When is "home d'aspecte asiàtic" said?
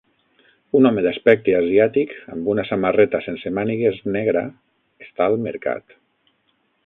0.89-2.15